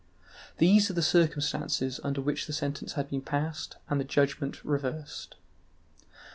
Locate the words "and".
3.87-3.99